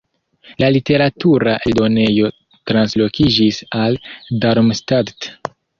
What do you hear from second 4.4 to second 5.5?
Darmstadt.